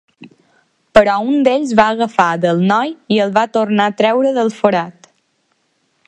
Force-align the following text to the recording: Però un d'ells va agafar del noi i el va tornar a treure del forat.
Però 0.99 1.17
un 1.33 1.43
d'ells 1.47 1.73
va 1.79 1.83
agafar 1.97 2.27
del 2.45 2.63
noi 2.71 2.95
i 3.17 3.19
el 3.27 3.35
va 3.35 3.43
tornar 3.59 3.87
a 3.91 3.95
treure 4.01 4.31
del 4.39 4.53
forat. 4.63 5.11